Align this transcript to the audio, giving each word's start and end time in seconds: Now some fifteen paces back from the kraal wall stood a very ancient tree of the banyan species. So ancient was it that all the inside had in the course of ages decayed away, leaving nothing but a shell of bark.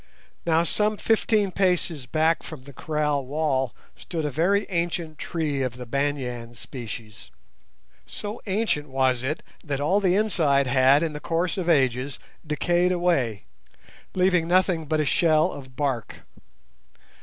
Now 0.47 0.63
some 0.63 0.97
fifteen 0.97 1.51
paces 1.51 2.07
back 2.07 2.41
from 2.41 2.63
the 2.63 2.73
kraal 2.73 3.23
wall 3.23 3.75
stood 3.95 4.25
a 4.25 4.31
very 4.31 4.65
ancient 4.69 5.19
tree 5.19 5.61
of 5.61 5.77
the 5.77 5.85
banyan 5.85 6.55
species. 6.55 7.29
So 8.07 8.41
ancient 8.47 8.89
was 8.89 9.21
it 9.21 9.43
that 9.63 9.79
all 9.79 9.99
the 9.99 10.15
inside 10.15 10.65
had 10.65 11.03
in 11.03 11.13
the 11.13 11.19
course 11.19 11.55
of 11.55 11.69
ages 11.69 12.17
decayed 12.43 12.91
away, 12.91 13.43
leaving 14.15 14.47
nothing 14.47 14.87
but 14.87 14.99
a 14.99 15.05
shell 15.05 15.51
of 15.51 15.75
bark. 15.75 16.25